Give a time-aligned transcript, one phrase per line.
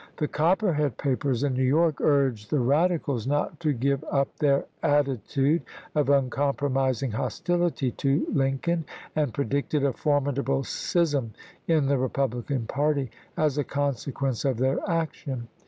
[0.17, 5.61] The Copperhead papers in New York urged the Eadicals not to give up their attitude
[5.93, 8.85] of uncompromising hostility to Lincoln,
[9.15, 11.33] and predicted a formidable schism
[11.67, 15.49] in the Republican party as a consequence of their action.